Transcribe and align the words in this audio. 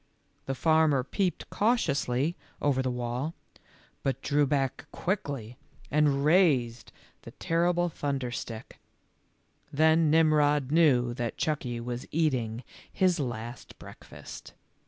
The 0.47 0.55
farmer 0.55 1.03
peeped 1.03 1.51
cautiously 1.51 2.35
over 2.59 2.81
the 2.81 2.89
wall, 2.89 3.35
but 4.01 4.19
drew 4.23 4.47
back 4.47 4.87
quickly 4.91 5.57
and 5.91 6.25
raised 6.25 6.91
the 7.21 7.29
terrible 7.29 7.87
38 7.87 7.87
THE 7.87 7.89
LITTLE 7.89 7.89
FORESTERS. 7.91 8.01
thunderstick; 8.45 8.79
then 9.71 10.09
Nimrod 10.09 10.71
knew 10.71 11.13
that 11.13 11.37
Chucky 11.37 11.79
was 11.79 12.07
eating 12.11 12.63
his 12.91 13.19
last 13.19 13.77
breakfast. 13.77 14.55